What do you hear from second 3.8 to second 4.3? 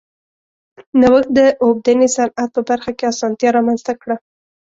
کړه.